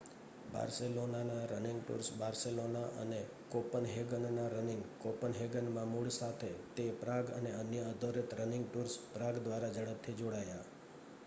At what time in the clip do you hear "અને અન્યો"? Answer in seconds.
7.33-7.87